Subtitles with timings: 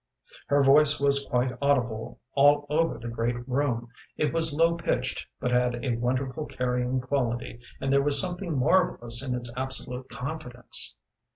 [0.47, 3.89] Her voice was quite audible all over the great room.
[4.17, 9.21] It was low pitched, but had a wonderful carrying quality, and there was something marvellous
[9.21, 10.95] in its absolute confidence.